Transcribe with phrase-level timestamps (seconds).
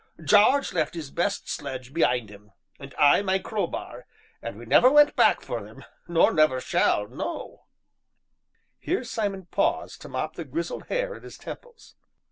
[0.23, 4.07] Jarge left 'is best sledge be'ind 'im, and I my crowbar,
[4.41, 7.65] and we never went back for them, nor never shall, no."
[8.79, 11.93] Here Simon paused to mop the grizzled hair at his temples.